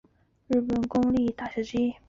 [0.03, 0.03] 现
[0.59, 1.93] 是日本最大的公立大学之一。